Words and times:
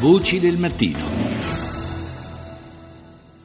Voci 0.00 0.40
del 0.40 0.56
mattino. 0.56 0.98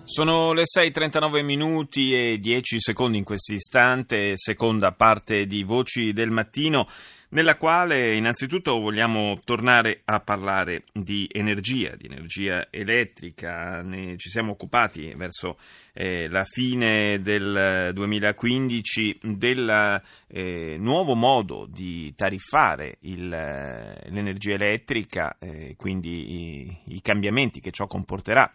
Sono 0.06 0.54
le 0.54 0.64
6.39 0.64 1.44
minuti 1.44 2.14
e 2.14 2.38
10 2.40 2.80
secondi 2.80 3.18
in 3.18 3.26
questo 3.26 3.52
istante, 3.52 4.38
seconda 4.38 4.94
parte 4.94 5.48
di 5.48 5.64
Voci 5.64 6.14
del 6.14 6.32
Mattino, 6.32 6.88
nella 7.36 7.58
quale 7.58 8.16
innanzitutto 8.16 8.80
vogliamo 8.80 9.42
tornare 9.44 10.04
a 10.06 10.22
parlare 10.22 10.84
di 10.94 11.28
energia, 11.30 11.94
di 11.98 12.06
energia 12.06 12.68
elettrica. 12.72 13.82
Ne 13.82 14.16
ci 14.16 14.30
siamo 14.30 14.54
occupati 14.54 15.14
verso 15.18 15.58
eh, 15.92 16.30
la 16.30 16.46
fine 16.46 17.20
del 17.20 17.92
2015 17.94 19.20
del 19.22 20.02
eh, 20.28 20.78
nuovo 20.80 21.14
modo 21.14 21.68
di 21.70 22.14
tariffare 22.16 23.00
il, 23.02 23.28
l'energia 23.28 24.54
elettrica, 24.54 25.36
eh, 25.38 25.76
quindi 25.76 26.64
i, 26.64 26.96
i 26.96 27.02
cambiamenti 27.02 27.60
che 27.60 27.72
ciò 27.72 27.86
comporterà 27.86 28.50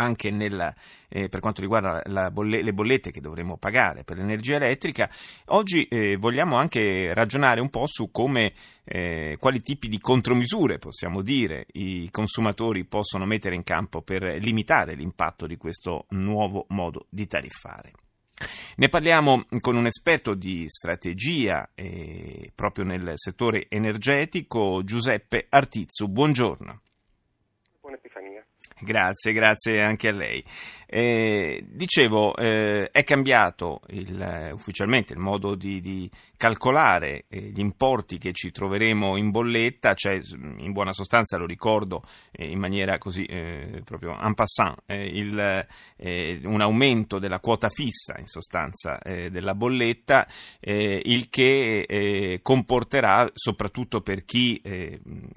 anche 0.00 0.30
nel, 0.30 0.72
eh, 1.08 1.28
per 1.28 1.40
quanto 1.40 1.60
riguarda 1.60 2.02
bolle, 2.30 2.62
le 2.62 2.72
bollette 2.72 3.10
che 3.10 3.20
dovremo 3.20 3.56
pagare 3.58 4.04
per 4.04 4.16
l'energia 4.16 4.56
elettrica, 4.56 5.10
oggi 5.46 5.84
eh, 5.84 6.16
vogliamo 6.16 6.56
anche 6.56 7.12
ragionare 7.14 7.60
un 7.60 7.68
po' 7.68 7.86
su 7.86 8.10
come, 8.10 8.52
eh, 8.84 9.36
quali 9.38 9.60
tipi 9.60 9.88
di 9.88 10.00
contromisure, 10.00 10.78
possiamo 10.78 11.22
dire, 11.22 11.66
i 11.72 12.08
consumatori 12.10 12.84
possono 12.84 13.26
mettere 13.26 13.54
in 13.54 13.62
campo 13.62 14.02
per 14.02 14.22
limitare 14.40 14.94
l'impatto 14.94 15.46
di 15.46 15.56
questo 15.56 16.06
nuovo 16.10 16.64
modo 16.68 17.06
di 17.10 17.26
tariffare. 17.26 17.92
Ne 18.76 18.88
parliamo 18.88 19.44
con 19.60 19.76
un 19.76 19.84
esperto 19.84 20.34
di 20.34 20.64
strategia 20.66 21.72
eh, 21.74 22.50
proprio 22.54 22.86
nel 22.86 23.12
settore 23.16 23.66
energetico, 23.68 24.82
Giuseppe 24.82 25.46
Artizzu. 25.50 26.08
Buongiorno. 26.08 26.80
Grazie, 28.80 29.32
grazie 29.32 29.82
anche 29.82 30.08
a 30.08 30.12
lei. 30.12 30.44
Eh, 30.92 31.62
dicevo, 31.68 32.34
eh, 32.34 32.90
è 32.90 33.04
cambiato 33.04 33.82
il, 33.90 34.50
ufficialmente 34.52 35.12
il 35.12 35.20
modo 35.20 35.54
di, 35.54 35.80
di 35.80 36.10
calcolare 36.36 37.26
eh, 37.28 37.38
gli 37.38 37.60
importi 37.60 38.18
che 38.18 38.32
ci 38.32 38.50
troveremo 38.50 39.16
in 39.16 39.30
bolletta, 39.30 39.94
cioè 39.94 40.18
in 40.58 40.72
buona 40.72 40.92
sostanza 40.92 41.36
lo 41.36 41.46
ricordo 41.46 42.02
eh, 42.32 42.50
in 42.50 42.58
maniera 42.58 42.98
così 42.98 43.24
eh, 43.24 43.82
proprio 43.84 44.18
en 44.20 44.34
passant, 44.34 44.82
eh, 44.86 45.04
il, 45.04 45.66
un 46.42 46.60
aumento 46.60 47.20
della 47.20 47.38
quota 47.38 47.68
fissa 47.68 48.18
in 48.18 48.26
sostanza 48.26 48.98
della 49.02 49.54
bolletta, 49.54 50.26
il 50.60 51.28
che 51.28 52.40
comporterà 52.42 53.30
soprattutto 53.34 54.00
per 54.00 54.24
chi 54.24 54.62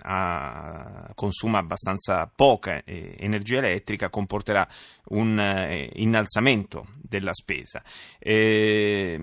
ha, 0.03 1.12
consuma 1.14 1.59
abbastanza 1.59 2.31
poca 2.34 2.81
energia 2.86 3.33
elettrica, 3.58 4.09
comporterà 4.09 4.67
un 5.09 5.39
eh, 5.39 5.89
innalzamento 5.94 6.88
della 7.02 7.34
spesa. 7.34 7.81
Eh, 8.20 9.20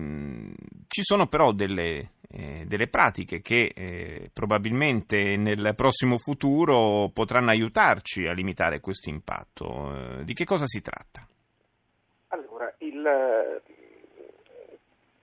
ci 0.87 1.01
sono 1.03 1.27
però 1.27 1.51
delle, 1.51 2.11
eh, 2.29 2.63
delle 2.65 2.87
pratiche 2.87 3.41
che 3.41 3.71
eh, 3.75 4.29
probabilmente 4.33 5.35
nel 5.35 5.73
prossimo 5.75 6.17
futuro 6.17 7.09
potranno 7.13 7.49
aiutarci 7.49 8.27
a 8.27 8.33
limitare 8.33 8.79
questo 8.79 9.09
impatto. 9.09 10.19
Eh, 10.19 10.23
di 10.23 10.33
che 10.33 10.45
cosa 10.45 10.65
si 10.65 10.81
tratta? 10.81 11.27
Allora, 12.27 12.73
il, 12.79 13.61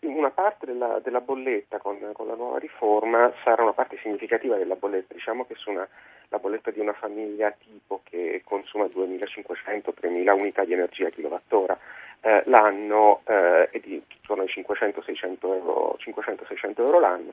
una 0.01 0.31
parte 0.31 0.67
della, 0.67 1.01
della 1.03 1.21
bolletta 1.21 1.79
con, 1.79 1.99
con, 2.13 2.27
la 2.27 2.35
nuova 2.35 2.59
riforma 2.59 3.33
sarà 3.43 3.63
una 3.63 3.73
parte 3.73 3.99
significativa 4.01 4.57
della 4.57 4.77
bolletta, 4.77 5.15
diciamo 5.15 5.45
che 5.45 5.55
su 5.57 5.71
una, 5.71 5.87
la 6.29 6.39
bolletta 6.39 6.71
di 6.71 6.81
una 6.81 6.93
famiglia 6.93 7.51
tipo 7.51 8.01
che 8.05 8.43
consuma 8.45 8.85
2.500-3.000 8.85 10.31
unità 10.39 10.65
di 10.65 10.73
energia 10.73 11.11
kilowattora 11.11 11.77
eh, 12.21 12.43
l'anno 12.47 13.23
eh, 13.25 13.69
e 13.73 13.81
di 13.81 14.03
intorno 14.17 14.43
ai 14.43 14.49
500-600 14.49 15.37
euro, 15.41 15.97
500-600 15.98 16.81
euro 16.81 17.01
l'anno, 17.01 17.33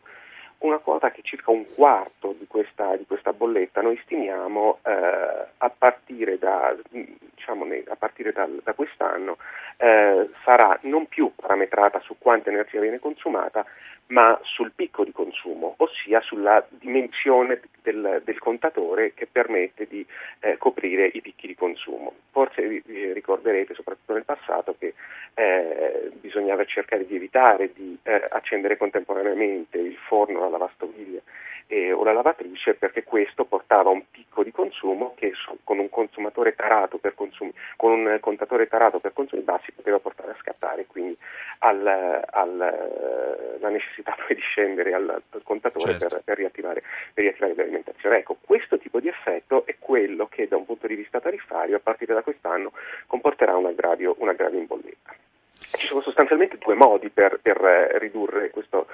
una 0.66 0.80
quota 0.80 1.12
che 1.12 1.22
circa 1.24 1.52
un 1.52 1.66
quarto 1.74 2.36
di 2.38 2.48
questa, 2.48 2.96
di 2.96 3.06
questa 3.06 3.34
bolletta 3.34 3.81
noi 3.81 4.00
stimiamo 4.03 4.80
eh, 4.84 5.48
a 5.58 5.70
partire, 5.70 6.38
da, 6.38 6.76
diciamo, 6.90 7.66
a 7.88 7.96
partire 7.96 8.31
da, 8.31 8.48
da 8.64 8.74
quest'anno 8.74 9.38
eh, 9.78 10.30
sarà 10.44 10.78
non 10.84 11.08
più 11.08 11.31
parametrata 11.36 12.00
su 12.00 12.16
quanta 12.18 12.50
energia 12.50 12.80
viene 12.80 13.00
consumata, 13.00 13.66
ma 14.08 14.40
sul 14.44 14.72
picco 14.72 15.04
di 15.04 15.12
consumo, 15.12 15.74
ossia 15.78 16.22
sulla 16.22 16.66
dimensione 16.70 17.62
del, 17.82 18.22
del 18.24 18.38
contatore 18.40 19.14
che 19.14 19.26
permette 19.26 19.88
di 19.88 20.06
eh, 20.42 20.58
coprire 20.58 21.10
i 21.14 21.22
picchi 21.22 21.48
di 21.48 21.56
consumo. 21.56 22.14
Forse 22.32 22.68
vi, 22.68 22.82
vi 22.86 23.14
ricorderete, 23.14 23.74
soprattutto 23.74 24.14
nel 24.14 24.26
passato, 24.26 24.76
che 24.78 24.94
eh, 25.34 26.12
bisognava 26.20 26.66
cercare 26.66 27.06
di 27.06 27.16
evitare 27.16 27.72
di 27.74 27.98
eh, 28.04 28.28
accendere 28.30 28.78
contemporaneamente 28.78 29.78
il 29.78 29.96
forno, 29.96 30.40
la 30.40 30.50
lavastoviglie 30.50 31.24
eh, 31.68 31.92
o 31.92 32.03
la 32.03 32.14
lavatrice 32.14 32.76
perché 32.76 33.03
questo 33.03 33.46
portava 33.46 33.90
a 33.90 33.94
un 33.94 34.03
picco 34.09 34.44
di 34.44 34.52
consumo 34.52 35.14
che 35.16 35.31
su, 35.34 35.58
con 35.64 35.80
un 35.80 35.90
consumatore 35.90 36.56
tarato 36.56 36.98
per 36.98 37.16
consumi, 37.16 37.53
con 37.76 37.92
un 37.92 38.18
contatore 38.20 38.68
tarato 38.68 39.00
per 39.00 39.14
consumi 39.14 39.42
bassi 39.42 39.72
poteva 39.72 40.00
portare 40.00 40.31
a 40.31 40.38
scattare, 40.40 40.86
quindi 40.86 41.18
al, 41.59 42.24
al, 42.30 43.58
la 43.59 43.70
necessità 43.70 44.16
poi 44.16 44.36
di 44.36 44.42
scendere 44.42 44.94
al, 44.94 45.09
al 45.09 45.44
contatore 45.44 45.94
certo. 45.94 46.08
per, 46.08 46.22
per, 46.24 46.38
riattivare, 46.38 46.84
per 47.14 47.24
riattivare 47.24 47.56
l'alimentazione. 47.56 48.18
Ecco, 48.18 48.38
questo 48.42 48.78
tipo 48.78 49.00
di 49.00 49.08
effetto 49.08 49.66
è 49.66 49.75
quello 49.80 50.28
che 50.28 50.48
da 50.48 50.58
un 50.58 50.66
punto 50.66 50.88
di 50.88 50.96
vista 50.96 51.20
tariffario 51.20 51.78
a 51.78 51.81
partire 51.81 52.14
da 52.14 52.22
quest'anno 52.22 52.72
comporterà 53.08 53.56
un 53.56 53.66
aggravio, 53.66 54.16
un 54.20 54.30
aggravio 54.30 54.59
in 54.59 54.68
bolletta. 54.68 55.14
Ci 55.56 55.88
sono 55.88 56.02
sostanzialmente 56.02 56.58
due 56.58 56.75
modi 56.75 57.09
per, 57.09 57.40
per 57.42 57.64
eh, 57.64 57.98
ridurre 57.98 58.50
questo 58.50 58.88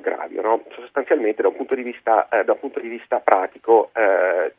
aggravio. 0.00 0.42
No? 0.42 0.64
Sostanzialmente 0.70 1.42
da 1.42 1.48
un 1.48 1.56
punto 1.56 1.74
di 1.74 1.82
vista, 1.82 2.28
eh, 2.28 2.44
un 2.46 2.58
punto 2.58 2.80
di 2.80 2.88
vista 2.88 3.20
pratico 3.20 3.90
eh, 3.94 4.54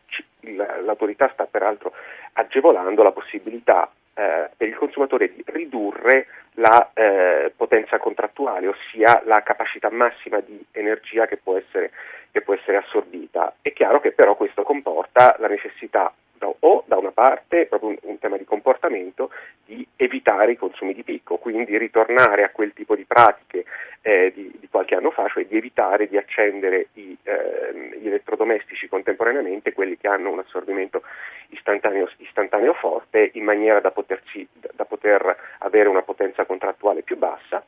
l'autorità 0.84 1.30
sta 1.34 1.46
peraltro 1.46 1.92
agevolando 2.34 3.04
la 3.04 3.12
possibilità 3.12 3.92
eh, 4.14 4.50
per 4.56 4.68
il 4.68 4.76
consumatore 4.76 5.34
di 5.34 5.44
ridurre 5.48 6.28
la 6.56 6.92
eh, 6.94 7.54
potenza 7.56 7.98
contrattuale, 7.98 8.68
ossia 8.68 9.22
la 9.26 9.42
capacità 9.42 9.90
massima 9.90 10.40
di 10.40 10.64
energia 10.72 11.26
che 11.26 11.38
può, 11.38 11.58
essere, 11.58 11.92
che 12.32 12.42
può 12.42 12.54
essere 12.54 12.78
assorbita. 12.78 13.56
È 13.62 13.72
chiaro 13.74 14.00
che 14.00 14.12
però 14.12 14.36
questo 14.36 14.64
comporta 14.64 15.36
la 15.40 15.48
necessità 15.48 16.14
o 16.60 16.84
da 16.88 16.98
una 16.98 17.12
parte, 17.12 17.68
proprio 17.68 17.90
un, 17.90 17.98
un, 18.02 18.20
tema 18.20 18.38
di 18.38 18.46
comportamento, 18.46 19.30
di 19.64 19.86
evitare 19.96 20.54
i 20.54 20.58
consumi 20.58 20.94
di 20.94 21.04
picco, 21.04 21.38
quindi 21.38 21.78
ritornare 21.78 22.44
a 22.44 22.50
quel 22.50 22.74
tipo 22.74 22.96
di 22.96 23.06
pratiche 23.06 23.66
eh, 24.02 24.32
di, 24.34 24.52
di, 24.60 24.68
qualche 24.70 24.96
anno 24.96 25.12
fa, 25.12 25.28
cioè 25.28 25.46
di 25.46 25.58
evitare 25.58 26.08
di 26.08 26.18
accendere 26.18 26.88
i, 26.94 27.16
eh, 27.24 27.98
gli 28.00 28.08
elettrodomestici 28.08 28.88
contemporaneamente, 28.88 29.74
quelli 29.74 29.98
che 29.98 30.08
hanno 30.08 30.32
un 30.32 30.40
assorbimento 30.40 31.04
istantaneo, 31.50 32.10
istantaneo 32.18 32.74
forte, 32.74 33.32
in 33.34 33.44
maniera 33.44 33.80
da, 33.80 33.92
poterci, 33.92 34.48
da 34.74 34.86
poter 34.86 35.38
avere 35.60 35.90
una 35.90 36.02
potenza 36.02 36.46
contrattuale 36.46 37.04
più 37.04 37.18
bassa 37.18 37.64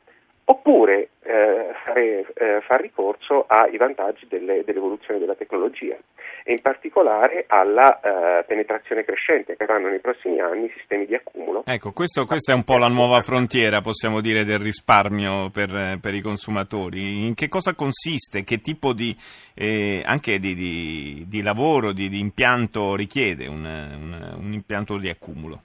oppure 0.46 1.10
eh, 1.22 1.70
fare, 1.84 2.26
eh, 2.34 2.60
far 2.66 2.80
ricorso 2.80 3.44
ai 3.48 3.76
vantaggi 3.76 4.26
delle, 4.28 4.62
dell'evoluzione 4.64 5.18
della 5.18 5.34
tecnologia 5.34 5.96
e 6.46 6.52
in 6.52 6.60
particolare 6.60 7.44
alla 7.48 8.00
eh, 8.00 8.44
penetrazione 8.44 9.04
crescente 9.04 9.56
che 9.56 9.62
avranno 9.62 9.88
nei 9.88 10.00
prossimi 10.00 10.40
anni 10.40 10.66
i 10.66 10.72
sistemi 10.76 11.06
di 11.06 11.14
accumulo. 11.14 11.62
Ecco, 11.64 11.92
questo, 11.92 12.26
questa 12.26 12.52
è 12.52 12.54
un 12.54 12.64
po' 12.64 12.76
la 12.76 12.88
nuova 12.88 13.22
frontiera, 13.22 13.80
possiamo 13.80 14.20
dire, 14.20 14.44
del 14.44 14.58
risparmio 14.58 15.48
per, 15.50 15.98
per 16.00 16.14
i 16.14 16.20
consumatori. 16.20 17.26
In 17.26 17.34
che 17.34 17.48
cosa 17.48 17.74
consiste? 17.74 18.44
Che 18.44 18.60
tipo 18.60 18.92
di, 18.92 19.16
eh, 19.54 20.02
anche 20.04 20.38
di, 20.38 20.54
di, 20.54 21.24
di 21.26 21.42
lavoro, 21.42 21.92
di, 21.92 22.18
impianto 22.18 22.94
richiede 22.94 23.46
un, 23.46 23.64
un, 23.64 24.34
un 24.38 24.52
impianto 24.52 24.98
di 24.98 25.08
accumulo? 25.08 25.62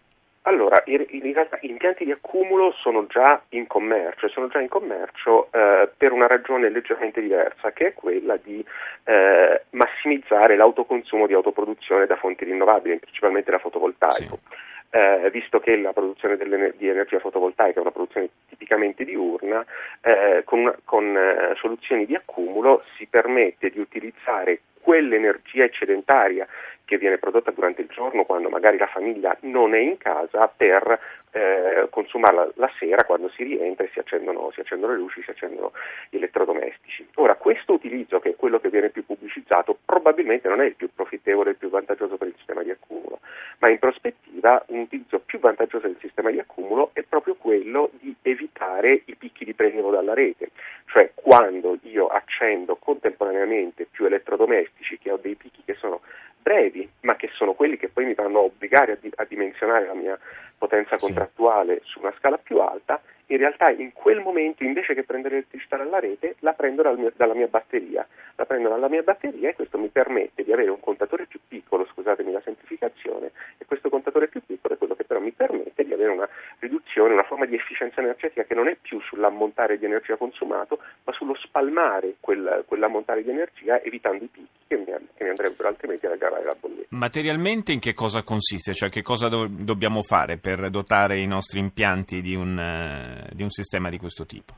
Allora, 0.50 0.82
in 0.86 1.32
realtà 1.32 1.60
gli 1.62 1.70
impianti 1.70 2.06
di 2.06 2.12
accumulo 2.12 2.72
sono 2.72 3.06
già 3.06 3.40
in 3.50 3.68
commercio, 3.68 4.28
sono 4.30 4.48
già 4.48 4.60
in 4.60 4.68
commercio 4.68 5.48
eh, 5.52 5.88
per 5.96 6.12
una 6.12 6.26
ragione 6.26 6.72
leggermente 6.72 7.22
diversa, 7.22 7.72
che 7.72 7.90
è 7.90 7.94
quella 7.94 8.36
di 8.36 8.66
eh, 9.04 9.62
massimizzare 9.70 10.56
l'autoconsumo 10.56 11.28
di 11.28 11.34
autoproduzione 11.34 12.08
da 12.08 12.16
fonti 12.16 12.46
rinnovabili, 12.46 12.98
principalmente 12.98 13.52
da 13.52 13.60
fotovoltaico. 13.60 14.40
Sì. 14.42 14.68
Eh, 14.92 15.30
visto 15.32 15.60
che 15.60 15.78
la 15.78 15.94
produzione 15.94 16.36
di 16.36 16.88
energia 16.88 17.20
fotovoltaica 17.20 17.78
è 17.78 17.82
una 17.82 17.92
produzione 17.92 18.30
tipicamente 18.48 19.06
diurna, 19.06 19.64
eh, 20.02 20.42
con, 20.46 20.62
una, 20.62 20.76
con 20.84 21.16
eh, 21.16 21.54
soluzioni 21.58 22.08
di 22.08 22.16
accumulo 22.16 22.82
si 22.98 23.06
permette 23.06 23.70
di 23.70 23.80
utilizzare 23.80 24.62
quell'energia 24.82 25.66
eccedentaria 25.66 26.48
che 26.90 26.98
viene 26.98 27.20
prodotta 27.20 27.52
durante 27.52 27.82
il 27.82 27.88
giorno 27.88 28.26
quando 28.26 28.50
magari 28.50 28.80
la 28.80 28.88
famiglia 28.88 29.38
non 29.42 29.76
è 29.76 29.78
in 29.78 29.98
casa 29.98 30.48
per 30.48 31.00
eh, 31.32 31.86
consumarla 31.92 32.54
la 32.56 32.72
sera 32.80 33.04
quando 33.04 33.30
si 33.30 33.44
rientra 33.44 33.86
e 33.86 33.90
si 33.94 34.00
accendono, 34.00 34.50
si 34.54 34.62
accendono, 34.62 34.94
le 34.94 35.00
luci, 35.00 35.22
si 35.22 35.30
accendono 35.30 35.72
gli 36.10 36.16
elettrodomestici. 36.16 37.08
Ora, 37.16 37.36
questo 37.36 37.74
utilizzo, 37.74 38.20
che 38.20 38.30
è 38.30 38.36
quello 38.36 38.60
che 38.60 38.70
viene 38.70 38.90
più 38.90 39.06
pubblicizzato, 39.06 39.78
probabilmente 39.86 40.48
non 40.48 40.62
è 40.62 40.66
il 40.66 40.74
più 40.74 40.90
profittevole 40.92 41.50
e 41.50 41.52
il 41.52 41.58
più 41.60 41.70
vantaggioso 41.70 42.18
per 42.18 42.30
il 42.30 42.36
sistema 42.38 42.64
di 42.64 42.72
accumulo, 42.72 43.20
ma 43.60 43.70
in 43.70 43.78
prospettiva 43.78 44.64
un 44.70 44.80
utilizzo 44.80 45.20
più 45.20 45.38
vantaggioso 45.38 45.86
del 45.86 45.98
sistema 46.00 46.32
di 46.32 46.40
accumulo 46.40 46.90
è 46.94 47.04
proprio 47.04 47.36
quello 47.36 47.92
di 48.00 48.16
evitare 48.24 49.04
i 49.06 49.16
picchi 49.16 49.46
di 49.46 49.54
prelievo 49.54 49.92
dalla 49.92 50.16
rete, 50.16 50.50
cioè 50.88 51.12
quando 51.14 51.78
io 51.84 52.08
accendo 52.08 52.76
contemporaneamente 52.78 53.86
più 53.86 54.06
elettrodomestici 54.06 54.98
che 54.98 55.12
ho 55.12 55.18
dei 55.18 55.36
picchi 55.36 55.62
brevi, 56.50 56.90
ma 57.02 57.16
che 57.16 57.30
sono 57.34 57.54
quelli 57.54 57.78
che 57.78 57.90
poi 57.90 58.06
mi 58.06 58.16
vanno 58.16 58.40
a 58.40 58.44
obbligare 58.44 58.94
a, 58.94 58.98
di- 59.00 59.12
a 59.14 59.24
dimensionare 59.26 59.86
la 59.86 59.94
mia 59.94 60.18
potenza 60.58 60.98
contrattuale 60.98 61.82
sì. 61.84 61.90
su 61.90 62.00
una 62.00 62.14
scala 62.18 62.40
più 62.40 62.58
alta, 62.58 63.00
in 63.28 63.38
realtà 63.38 63.70
in 63.70 63.94
quel 63.94 64.20
momento 64.20 64.64
invece 64.64 64.96
che 64.96 65.04
prendere 65.04 65.36
l'elettricità 65.36 65.78
dalla 65.78 66.00
rete 66.00 66.38
la 66.40 66.54
prendo 66.54 66.82
dal 66.82 66.98
mio, 66.98 67.12
dalla 67.16 67.36
mia 67.36 67.46
batteria, 67.46 68.06
la 68.36 68.46
prendo 68.46 68.68
dalla 68.68 68.90
mia 68.90 69.04
batteria 69.04 69.50
e 69.50 69.54
questo 69.54 69.78
mi 69.78 69.90
permette 69.90 70.44
di 70.44 70.52
avere 70.52 70.72
un 70.72 70.80
contatore 70.80 71.28
più 71.28 71.40
piccolo, 71.48 71.86
scusatemi 71.86 72.32
la 72.32 72.42
semplificazione, 72.44 73.32
e 73.60 73.66
questo 73.66 73.90
contatore 73.90 74.28
più 74.28 74.42
piccolo 74.44 74.74
è 74.74 74.78
quello 74.78 74.96
che 74.96 75.04
però 75.04 75.20
mi 75.20 75.32
permette 75.32 75.86
di 75.86 75.94
avere 75.94 76.10
una 76.10 76.28
riduzione, 76.70 77.14
una 77.14 77.24
forma 77.24 77.46
di 77.46 77.56
efficienza 77.56 78.00
energetica 78.00 78.44
che 78.44 78.54
non 78.54 78.68
è 78.68 78.78
più 78.80 79.02
sull'ammontare 79.02 79.80
di 79.80 79.86
energia 79.86 80.16
consumato, 80.16 80.80
ma 81.04 81.12
sullo 81.14 81.36
spalmare 81.36 82.16
quel, 82.20 82.64
quell'ammontare 82.68 83.24
di 83.24 83.32
energia 83.32 83.82
evitando 83.82 84.24
i 84.24 84.28
picchi 84.28 84.48
che 84.68 84.78
mi, 84.78 84.86
che 84.86 85.24
mi 85.24 85.30
andrebbero 85.30 85.68
altrimenti 85.68 86.06
ad 86.06 86.14
aggravare 86.14 86.44
la 86.46 86.56
bolletta. 86.60 86.88
Materialmente 86.90 87.72
in 87.72 87.80
che 87.80 87.94
cosa 87.94 88.22
consiste? 88.22 88.74
Cioè 88.74 88.90
che 88.90 89.02
cosa 89.02 89.28
do- 89.28 89.48
dobbiamo 89.50 90.04
fare 90.04 90.38
per 90.38 90.70
dotare 90.70 91.18
i 91.18 91.26
nostri 91.26 91.60
impianti 91.60 92.22
di 92.22 92.36
un, 92.36 92.56
uh, 92.58 93.34
di 93.34 93.42
un 93.42 93.50
sistema 93.50 93.90
di 93.90 93.98
questo 93.98 94.26
tipo? 94.26 94.54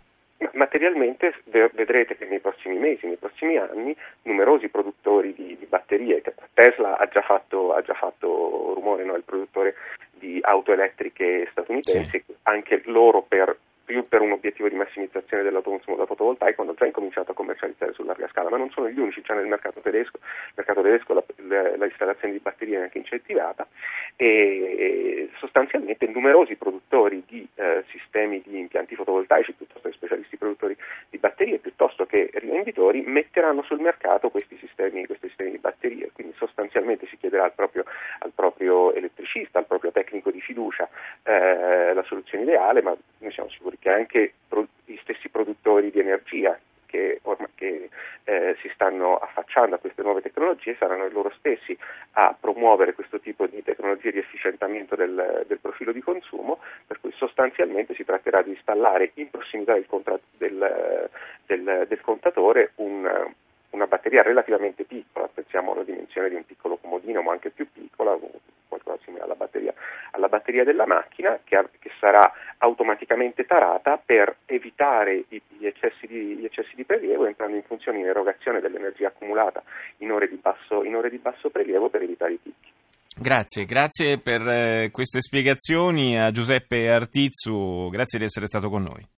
Materialmente 0.53 1.33
vedrete 1.45 2.17
che 2.17 2.25
nei 2.25 2.39
prossimi 2.39 2.77
mesi, 2.77 3.05
nei 3.05 3.17
prossimi 3.17 3.57
anni, 3.57 3.95
numerosi 4.23 4.69
produttori 4.69 5.33
di, 5.33 5.57
di 5.57 5.65
batterie, 5.65 6.21
Tesla 6.53 6.97
ha 6.97 7.07
già 7.07 7.21
fatto, 7.21 7.73
ha 7.73 7.81
già 7.81 7.93
fatto 7.93 8.73
rumore, 8.75 9.03
no? 9.03 9.15
il 9.15 9.23
produttore 9.23 9.75
di 10.21 10.39
auto 10.41 10.71
elettriche 10.71 11.47
statunitensi, 11.51 12.23
sì. 12.25 12.33
anche 12.43 12.83
loro 12.85 13.23
per 13.27 13.57
più 13.91 14.07
per 14.07 14.21
un 14.21 14.31
obiettivo 14.31 14.69
di 14.69 14.75
massimizzazione 14.75 15.43
dell'autoconsumo 15.43 15.97
da 15.97 16.05
fotovoltaico 16.05 16.61
hanno 16.61 16.75
già 16.75 16.85
incominciato 16.85 17.31
a 17.31 17.33
commercializzare 17.33 17.91
su 17.91 18.03
larga 18.03 18.29
scala, 18.29 18.49
ma 18.49 18.55
non 18.55 18.69
sono 18.69 18.87
gli 18.87 18.97
unici, 18.97 19.21
già 19.21 19.33
nel 19.33 19.47
mercato 19.47 19.81
tedesco, 19.81 20.19
nel 20.21 20.53
mercato 20.55 20.81
tedesco 20.81 21.13
la, 21.13 21.23
la, 21.47 21.75
la 21.75 21.85
installazione 21.85 22.33
di 22.33 22.39
batterie 22.39 22.77
è 22.77 22.81
anche 22.83 22.99
incentivata 22.99 23.67
e 24.15 25.29
sostanzialmente 25.37 26.07
numerosi 26.07 26.55
produttori 26.55 27.23
di 27.27 27.45
eh, 27.55 27.83
sistemi 27.89 28.41
di 28.45 28.59
impianti 28.59 28.95
fotovoltaici 28.95 29.53
piuttosto 29.53 29.89
che 29.89 29.95
specialisti 29.95 30.37
produttori 30.37 30.77
di 31.09 31.17
batterie 31.17 31.57
piuttosto 31.57 32.05
che 32.05 32.29
rivenditori 32.33 33.01
metteranno 33.01 33.61
sul 33.63 33.79
mercato 33.79 34.29
questi 34.29 34.57
sistemi, 34.57 35.05
questi 35.05 35.27
sistemi 35.27 35.51
di 35.51 35.57
batterie, 35.57 36.11
quindi 36.13 36.33
sostanzialmente 36.37 37.07
si 37.07 37.17
chiederà 37.17 37.43
al 37.43 37.53
proprio, 37.53 37.83
al 38.19 38.31
proprio 38.33 38.93
elettricista, 38.93 39.59
al 39.59 39.65
proprio 39.65 39.91
tecnico 39.91 40.31
di 40.31 40.39
fiducia 40.39 40.87
eh, 41.23 41.93
la 41.93 42.03
ideale, 42.71 42.81
ma 42.81 42.95
noi 43.19 43.31
siamo 43.31 43.49
sicuri 43.49 43.77
che 43.77 43.89
anche 43.89 44.33
gli 44.85 44.97
stessi 45.01 45.29
produttori 45.29 45.91
di 45.91 45.99
energia 45.99 46.57
che, 46.85 47.19
ormai, 47.23 47.47
che 47.55 47.89
eh, 48.25 48.57
si 48.61 48.69
stanno 48.73 49.15
affacciando 49.15 49.75
a 49.75 49.79
queste 49.79 50.01
nuove 50.01 50.21
tecnologie 50.21 50.75
saranno 50.77 51.07
loro 51.09 51.31
stessi 51.37 51.77
a 52.13 52.35
promuovere 52.37 52.93
questo 52.93 53.19
tipo 53.19 53.47
di 53.47 53.63
tecnologie 53.63 54.11
di 54.11 54.19
efficientamento 54.19 54.95
del, 54.95 55.45
del 55.47 55.59
profilo 55.59 55.93
di 55.93 56.01
consumo, 56.01 56.59
per 56.85 56.99
cui 56.99 57.13
sostanzialmente 57.13 57.95
si 57.95 58.03
tratterà 58.03 58.41
di 58.41 58.51
installare 58.51 59.11
in 59.15 59.29
prossimità 59.29 59.73
del, 59.73 60.19
del, 60.37 61.09
del, 61.45 61.85
del 61.87 62.01
contatore 62.01 62.71
un, 62.75 63.33
una 63.71 63.87
batteria 63.87 64.21
relativamente 64.21 64.83
piccola, 64.83 65.29
pensiamo 65.33 65.71
alla 65.71 65.83
dimensione 65.83 66.29
di 66.29 66.35
un 66.35 66.45
piccolo 66.45 66.77
comodino, 66.77 67.21
ma 67.21 67.31
anche 67.31 67.51
più 67.51 67.67
piccola, 67.71 68.17
qualcosa 68.67 68.99
simile 69.03 69.23
alla 69.23 69.35
batteria, 69.35 69.73
alla 70.11 70.27
batteria 70.27 70.63
della 70.63 70.85
macchina, 70.85 71.39
che, 71.43 71.63
sarà 72.01 72.33
automaticamente 72.57 73.45
tarata 73.45 74.01
per 74.03 74.35
evitare 74.47 75.25
gli 75.29 75.65
eccessi, 75.65 76.07
di, 76.07 76.35
gli 76.35 76.45
eccessi 76.45 76.75
di 76.75 76.83
prelievo, 76.83 77.27
entrando 77.27 77.55
in 77.55 77.63
funzione 77.63 77.99
in 77.99 78.07
erogazione 78.07 78.59
dell'energia 78.59 79.07
accumulata 79.07 79.61
in 79.97 80.11
ore 80.11 80.27
di 80.27 80.39
basso, 80.41 80.79
ore 80.79 81.09
di 81.09 81.17
basso 81.19 81.49
prelievo 81.49 81.89
per 81.89 82.01
evitare 82.01 82.33
i 82.33 82.39
picchi. 82.41 82.69
Grazie, 83.15 83.65
grazie 83.65 84.17
per 84.17 84.41
eh, 84.47 84.89
queste 84.91 85.21
spiegazioni 85.21 86.19
a 86.19 86.31
Giuseppe 86.31 86.89
Artizzu, 86.89 87.89
grazie 87.89 88.17
di 88.17 88.25
essere 88.25 88.47
stato 88.47 88.69
con 88.69 88.83
noi. 88.83 89.05